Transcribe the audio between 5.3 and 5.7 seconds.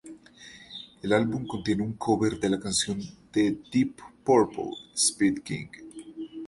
King".